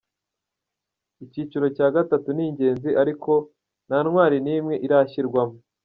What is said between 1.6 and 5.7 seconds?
cya gatatu ni Ingenzi ariko nta ntwari n’imwe irashyirwamo.